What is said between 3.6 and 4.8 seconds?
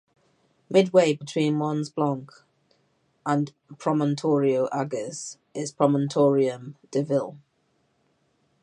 Promontorium